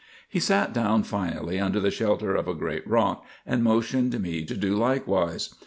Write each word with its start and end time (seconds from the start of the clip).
He 0.27 0.39
sat 0.39 0.73
down 0.73 1.03
finally 1.03 1.59
under 1.59 1.79
the 1.79 1.91
shelter 1.91 2.33
of 2.35 2.47
a 2.47 2.55
great 2.55 2.87
rock 2.87 3.23
and 3.45 3.63
motioned 3.63 4.19
me 4.19 4.43
to 4.45 4.57
do 4.57 4.75
likewise. 4.75 5.53